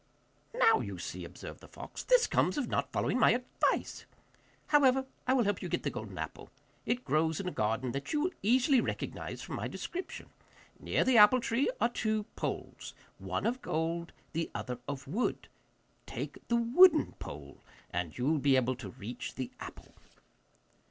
[0.55, 4.05] 'Now you see,' observed the fox, 'this comes of not following my advice.
[4.69, 6.49] However, I will help you to get the golden apple.
[6.87, 10.31] It grows in a garden that you will easily recognise from my description.
[10.79, 15.47] Near the apple tree are two poles, one of gold, the other of wood.
[16.07, 17.59] Take the wooden pole,
[17.91, 19.93] and you will be able to reach the apple.